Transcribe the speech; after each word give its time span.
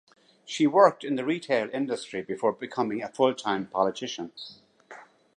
She 0.47 0.65
worked 0.65 1.03
in 1.03 1.13
the 1.15 1.23
retail 1.23 1.69
industry 1.71 2.23
before 2.23 2.53
becoming 2.53 3.03
a 3.03 3.07
full-time 3.07 3.67
politician. 3.67 4.31